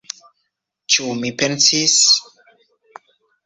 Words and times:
Ĉu 0.95 1.11
mi 1.21 1.31
pensis? 1.43 2.01